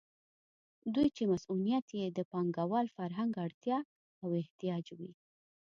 دوی 0.93 1.07
چې 1.15 1.23
مصونیت 1.31 1.87
یې 1.99 2.05
د 2.11 2.19
پانګوال 2.31 2.87
فرهنګ 2.95 3.33
اړتیا 3.45 3.79
او 4.23 4.29
احتیاج 4.41 4.85
وي. 4.97 5.11